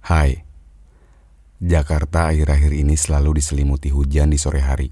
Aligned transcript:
Hai, 0.00 0.40
Jakarta 1.60 2.32
akhir-akhir 2.32 2.72
ini 2.72 2.96
selalu 2.96 3.36
diselimuti 3.36 3.92
hujan 3.92 4.32
di 4.32 4.40
sore 4.40 4.64
hari. 4.64 4.88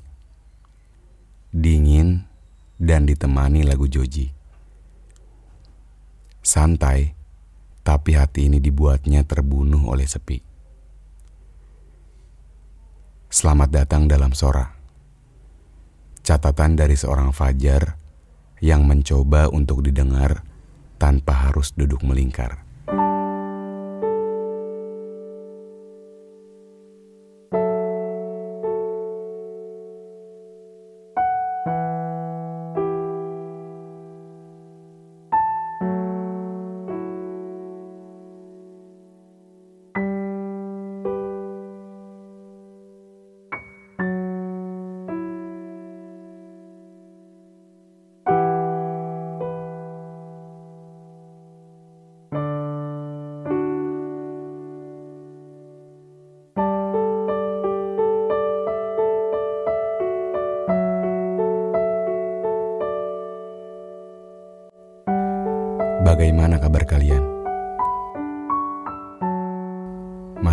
Dingin 1.48 2.28
dan 2.76 3.08
ditemani 3.08 3.64
lagu 3.64 3.88
Joji. 3.88 4.28
Santai, 6.44 7.16
tapi 7.80 8.20
hati 8.20 8.52
ini 8.52 8.60
dibuatnya 8.60 9.24
terbunuh 9.24 9.88
oleh 9.88 10.04
sepi. 10.04 10.44
Selamat 13.32 13.72
datang 13.72 14.04
dalam 14.04 14.36
Sora. 14.36 14.76
Catatan 16.20 16.76
dari 16.76 17.00
seorang 17.00 17.32
Fajar 17.32 17.96
yang 18.60 18.84
mencoba 18.84 19.48
untuk 19.48 19.80
didengar 19.80 20.44
tanpa 21.00 21.48
harus 21.48 21.72
duduk 21.72 22.04
melingkar. 22.04 22.67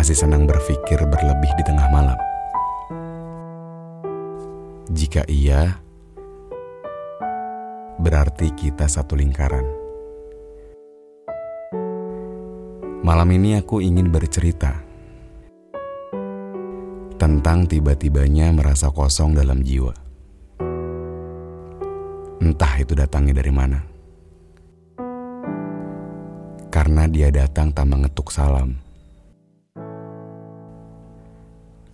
Masih 0.06 0.22
senang 0.22 0.46
berpikir 0.46 1.02
berlebih 1.02 1.50
di 1.58 1.66
tengah 1.66 1.90
malam? 1.90 2.14
Jika 4.86 5.26
iya, 5.26 5.82
berarti 7.98 8.54
kita 8.54 8.86
satu 8.86 9.18
lingkaran. 9.18 9.66
Malam 13.02 13.34
ini 13.34 13.58
aku 13.58 13.82
ingin 13.82 14.06
bercerita 14.14 14.78
tentang 17.18 17.66
tiba-tibanya 17.66 18.54
merasa 18.54 18.94
kosong 18.94 19.34
dalam 19.34 19.58
jiwa. 19.58 19.90
Entah 22.46 22.74
itu 22.78 22.94
datangnya 22.94 23.42
dari 23.42 23.50
mana 23.50 23.82
karena 26.70 27.10
dia 27.10 27.34
datang 27.34 27.74
tak 27.74 27.90
mengetuk 27.90 28.30
salam. 28.30 28.85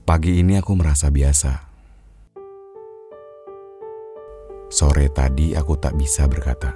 Pagi 0.03 0.43
ini 0.43 0.59
aku 0.59 0.75
merasa 0.75 1.15
biasa. 1.15 1.63
Sore 4.67 5.07
tadi 5.15 5.55
aku 5.55 5.79
tak 5.79 5.95
bisa 5.95 6.27
berkata. 6.27 6.75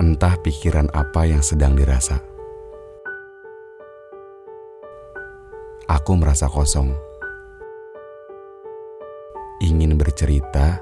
Entah 0.00 0.40
pikiran 0.40 0.88
apa 0.96 1.28
yang 1.28 1.44
sedang 1.44 1.76
dirasa. 1.76 2.16
Aku 5.84 6.16
merasa 6.16 6.48
kosong. 6.48 6.96
Ingin 9.60 10.00
bercerita, 10.00 10.80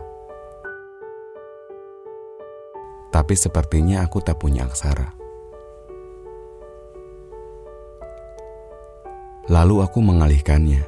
tapi 3.10 3.34
sepertinya 3.34 4.06
aku 4.06 4.22
tak 4.22 4.38
punya 4.38 4.70
aksara. 4.70 5.21
Lalu 9.50 9.82
aku 9.82 9.98
mengalihkannya. 9.98 10.86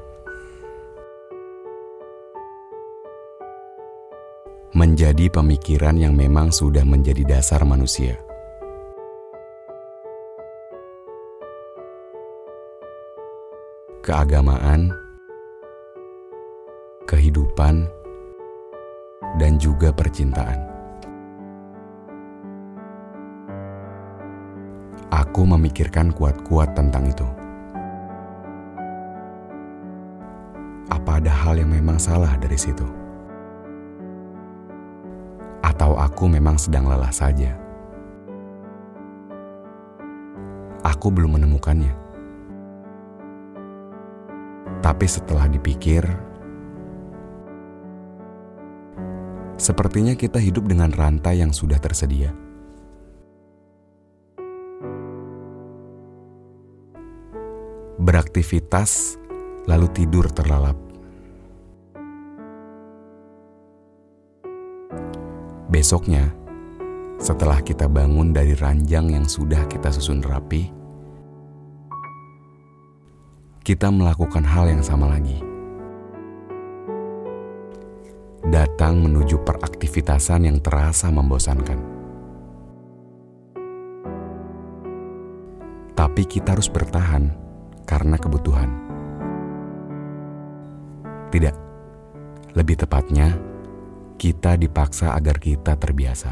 Menjadi 4.78 5.26
pemikiran 5.26 5.98
yang 5.98 6.14
memang 6.14 6.54
sudah 6.54 6.86
menjadi 6.86 7.26
dasar 7.26 7.66
manusia. 7.66 8.14
Keagamaan, 14.06 14.94
kehidupan, 17.10 17.90
dan 19.42 19.58
juga 19.58 19.90
percintaan. 19.90 20.62
Aku 25.10 25.42
memikirkan 25.42 26.14
kuat-kuat 26.14 26.78
tentang 26.78 27.10
itu. 27.10 27.43
Apa 30.92 31.20
ada 31.20 31.32
hal 31.32 31.56
yang 31.56 31.72
memang 31.72 31.96
salah 31.96 32.36
dari 32.36 32.58
situ? 32.58 32.84
Atau 35.64 35.96
aku 35.96 36.28
memang 36.28 36.60
sedang 36.60 36.84
lelah 36.88 37.12
saja? 37.12 37.56
Aku 40.84 41.08
belum 41.08 41.40
menemukannya. 41.40 41.92
Tapi 44.84 45.06
setelah 45.08 45.48
dipikir, 45.48 46.04
sepertinya 49.56 50.12
kita 50.12 50.36
hidup 50.36 50.68
dengan 50.68 50.92
rantai 50.92 51.40
yang 51.40 51.56
sudah 51.56 51.80
tersedia. 51.80 52.36
beraktivitas, 58.04 59.16
lalu 59.64 59.86
tidur 59.92 60.28
terlalap. 60.32 60.76
Besoknya, 65.68 66.30
setelah 67.18 67.58
kita 67.64 67.90
bangun 67.90 68.30
dari 68.30 68.54
ranjang 68.54 69.10
yang 69.10 69.26
sudah 69.26 69.66
kita 69.66 69.90
susun 69.90 70.22
rapi, 70.22 70.70
kita 73.64 73.88
melakukan 73.88 74.44
hal 74.44 74.68
yang 74.68 74.84
sama 74.84 75.08
lagi. 75.08 75.40
Datang 78.44 79.00
menuju 79.00 79.40
peraktivitasan 79.40 80.46
yang 80.46 80.60
terasa 80.60 81.08
membosankan. 81.08 81.80
Tapi 85.96 86.22
kita 86.28 86.54
harus 86.54 86.68
bertahan 86.68 87.32
karena 87.88 88.20
kebutuhan. 88.20 88.68
Tidak, 91.34 91.56
lebih 92.54 92.78
tepatnya, 92.78 93.34
kita 94.14 94.54
dipaksa 94.54 95.18
agar 95.18 95.42
kita 95.42 95.74
terbiasa. 95.74 96.30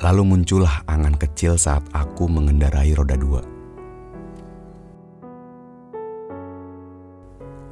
Lalu 0.00 0.22
muncullah 0.24 0.80
angan 0.88 1.12
kecil 1.20 1.60
saat 1.60 1.84
aku 1.92 2.24
mengendarai 2.24 2.96
roda 2.96 3.20
dua. 3.20 3.44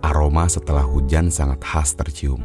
Aroma 0.04 0.44
setelah 0.44 0.84
hujan 0.84 1.32
sangat 1.32 1.64
khas 1.64 1.96
tercium. 1.96 2.44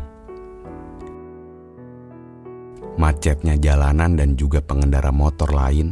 Macetnya 2.96 3.60
jalanan 3.60 4.16
dan 4.16 4.40
juga 4.40 4.64
pengendara 4.64 5.12
motor 5.12 5.52
lain 5.52 5.92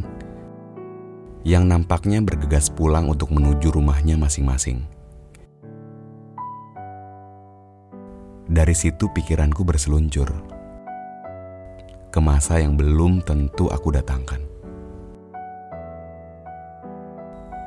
yang 1.44 1.68
nampaknya 1.68 2.24
bergegas 2.24 2.72
pulang 2.72 3.12
untuk 3.12 3.28
menuju 3.28 3.68
rumahnya 3.76 4.16
masing-masing. 4.16 4.96
Dari 8.48 8.72
situ 8.72 9.12
pikiranku 9.12 9.60
berseluncur. 9.60 10.56
ke 12.08 12.24
masa 12.24 12.56
yang 12.56 12.72
belum 12.72 13.20
tentu 13.20 13.68
aku 13.68 13.92
datangkan. 13.92 14.40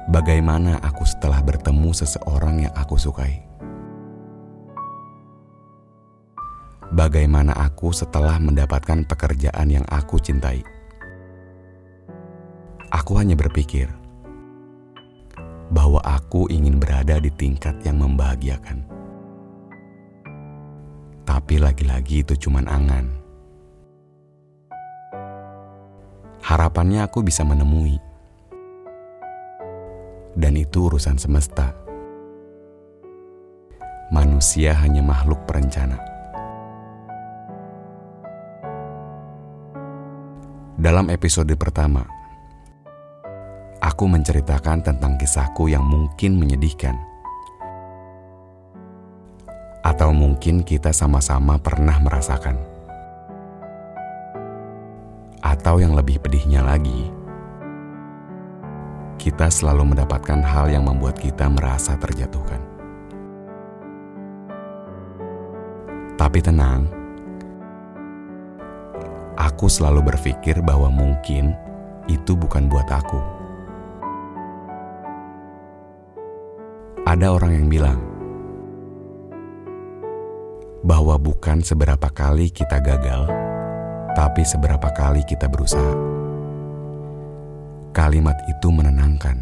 Bagaimana 0.10 0.82
aku 0.82 1.06
setelah 1.06 1.40
bertemu 1.46 1.94
seseorang 1.94 2.66
yang 2.66 2.74
aku 2.74 2.98
sukai? 2.98 3.46
Bagaimana 6.92 7.54
aku 7.54 7.94
setelah 7.96 8.42
mendapatkan 8.42 9.08
pekerjaan 9.08 9.70
yang 9.70 9.86
aku 9.88 10.20
cintai? 10.20 10.66
Aku 12.92 13.16
hanya 13.16 13.38
berpikir 13.38 13.88
bahwa 15.72 16.04
aku 16.04 16.52
ingin 16.52 16.76
berada 16.82 17.22
di 17.22 17.32
tingkat 17.32 17.80
yang 17.88 18.04
membahagiakan. 18.04 18.91
Tapi 21.22 21.62
lagi-lagi 21.62 22.26
itu 22.26 22.34
cuma 22.48 22.66
angan. 22.66 23.22
Harapannya 26.42 27.06
aku 27.06 27.22
bisa 27.22 27.46
menemui. 27.46 28.02
Dan 30.34 30.58
itu 30.58 30.90
urusan 30.90 31.22
semesta. 31.22 31.76
Manusia 34.12 34.76
hanya 34.82 35.00
makhluk 35.06 35.40
perencana. 35.46 35.96
Dalam 40.82 41.14
episode 41.14 41.54
pertama, 41.54 42.02
aku 43.78 44.10
menceritakan 44.10 44.82
tentang 44.82 45.14
kisahku 45.22 45.70
yang 45.70 45.86
mungkin 45.86 46.42
menyedihkan. 46.42 47.11
Atau 49.82 50.14
mungkin 50.14 50.62
kita 50.62 50.94
sama-sama 50.94 51.58
pernah 51.58 51.98
merasakan. 51.98 52.54
Atau 55.42 55.82
yang 55.82 55.98
lebih 55.98 56.22
pedihnya 56.22 56.62
lagi, 56.62 57.10
kita 59.18 59.50
selalu 59.50 59.98
mendapatkan 59.98 60.42
hal 60.46 60.70
yang 60.70 60.86
membuat 60.86 61.18
kita 61.18 61.50
merasa 61.50 61.98
terjatuhkan. 61.98 62.62
Tapi 66.14 66.40
tenang, 66.46 66.86
aku 69.34 69.66
selalu 69.66 70.14
berpikir 70.14 70.62
bahwa 70.62 70.94
mungkin 70.94 71.58
itu 72.06 72.34
bukan 72.38 72.70
buat 72.70 72.90
aku 72.90 73.42
Ada 77.12 77.28
orang 77.28 77.52
yang 77.58 77.68
bilang 77.68 78.11
bahwa 80.82 81.14
bukan 81.22 81.62
seberapa 81.62 82.10
kali 82.10 82.50
kita 82.50 82.82
gagal, 82.82 83.30
tapi 84.18 84.42
seberapa 84.42 84.90
kali 84.90 85.22
kita 85.26 85.46
berusaha. 85.46 85.94
Kalimat 87.94 88.38
itu 88.50 88.68
menenangkan, 88.74 89.38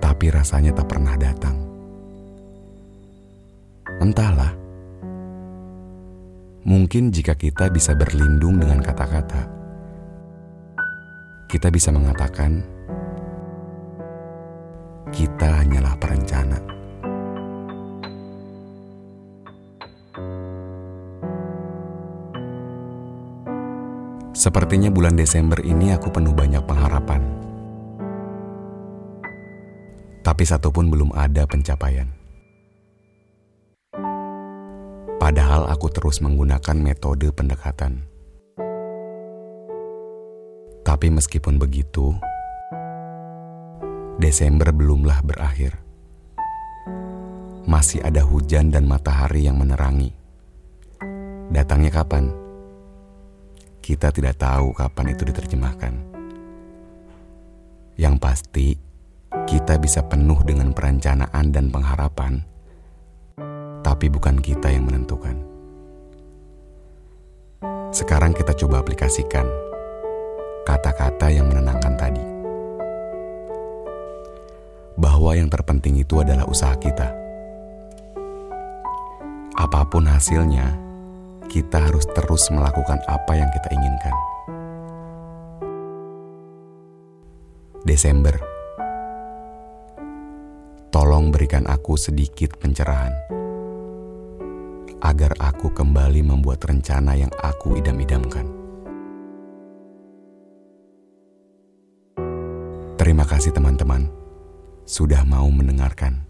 tapi 0.00 0.32
rasanya 0.32 0.72
tak 0.72 0.88
pernah 0.88 1.18
datang. 1.20 1.56
Entahlah, 4.00 4.52
mungkin 6.64 7.12
jika 7.12 7.36
kita 7.36 7.68
bisa 7.68 7.92
berlindung 7.92 8.56
dengan 8.56 8.80
kata-kata, 8.80 9.42
kita 11.50 11.68
bisa 11.68 11.92
mengatakan 11.92 12.64
kita 15.12 15.64
hanyalah 15.64 15.94
perencana. 16.00 16.85
Sepertinya 24.36 24.92
bulan 24.92 25.16
Desember 25.16 25.56
ini 25.64 25.96
aku 25.96 26.12
penuh 26.12 26.36
banyak 26.36 26.60
pengharapan. 26.68 27.24
Tapi 30.20 30.44
satu 30.44 30.68
pun 30.68 30.92
belum 30.92 31.08
ada 31.16 31.48
pencapaian. 31.48 32.04
Padahal 35.16 35.72
aku 35.72 35.88
terus 35.88 36.20
menggunakan 36.20 36.76
metode 36.76 37.32
pendekatan. 37.32 38.04
Tapi 40.84 41.06
meskipun 41.08 41.56
begitu, 41.56 42.12
Desember 44.20 44.68
belumlah 44.68 45.24
berakhir. 45.24 45.80
Masih 47.64 48.04
ada 48.04 48.20
hujan 48.20 48.68
dan 48.68 48.84
matahari 48.84 49.48
yang 49.48 49.56
menerangi. 49.56 50.12
Datangnya 51.48 51.88
kapan? 51.88 52.45
Kita 53.86 54.10
tidak 54.10 54.42
tahu 54.42 54.74
kapan 54.74 55.14
itu 55.14 55.22
diterjemahkan. 55.30 55.94
Yang 57.94 58.14
pasti, 58.18 58.74
kita 59.46 59.78
bisa 59.78 60.02
penuh 60.02 60.42
dengan 60.42 60.74
perencanaan 60.74 61.54
dan 61.54 61.70
pengharapan, 61.70 62.42
tapi 63.86 64.10
bukan 64.10 64.42
kita 64.42 64.74
yang 64.74 64.90
menentukan. 64.90 65.38
Sekarang 67.94 68.34
kita 68.34 68.58
coba 68.58 68.82
aplikasikan 68.82 69.46
kata-kata 70.66 71.30
yang 71.30 71.46
menenangkan 71.46 71.94
tadi 71.94 72.24
bahwa 74.98 75.30
yang 75.38 75.46
terpenting 75.46 76.02
itu 76.02 76.18
adalah 76.18 76.42
usaha 76.50 76.74
kita. 76.74 77.06
Apa 79.54 79.86
pun 79.86 80.10
hasilnya, 80.10 80.85
kita 81.56 81.88
harus 81.88 82.04
terus 82.12 82.52
melakukan 82.52 83.00
apa 83.08 83.32
yang 83.32 83.48
kita 83.48 83.72
inginkan. 83.72 84.12
Desember, 87.80 88.36
tolong 90.92 91.32
berikan 91.32 91.64
aku 91.64 91.96
sedikit 91.96 92.60
pencerahan 92.60 93.16
agar 95.00 95.32
aku 95.40 95.72
kembali 95.72 96.28
membuat 96.28 96.60
rencana 96.68 97.16
yang 97.16 97.32
aku 97.40 97.80
idam-idamkan. 97.80 98.44
Terima 103.00 103.24
kasih, 103.24 103.56
teman-teman 103.56 104.12
sudah 104.84 105.24
mau 105.24 105.48
mendengarkan 105.48 106.20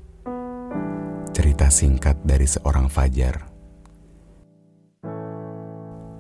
cerita 1.35 1.67
singkat 1.67 2.15
dari 2.23 2.47
seorang 2.47 2.87
Fajar. 2.87 3.56